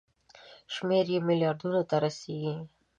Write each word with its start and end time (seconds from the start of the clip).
شمېر 0.73 1.05
یې 1.13 1.19
ملیاردونو 1.27 1.81
ته 1.89 1.95
رسیږي. 2.03 2.55